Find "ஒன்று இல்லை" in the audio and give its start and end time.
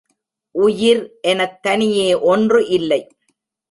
2.25-3.01